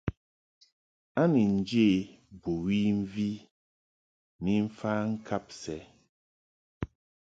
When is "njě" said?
1.57-1.87